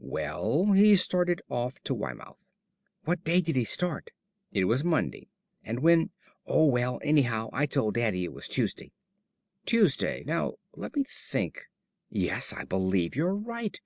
[0.00, 2.38] "Well, he started off to Weymouth."
[3.04, 4.10] "What day did he start?"
[4.50, 5.28] "It was Monday.
[5.64, 6.12] And when"
[6.46, 8.94] "Oh, well, anyhow, I told Daddy it was Tuesday."
[9.66, 11.66] "Tuesday now let me think.
[12.08, 13.78] Yes, I believe you're right.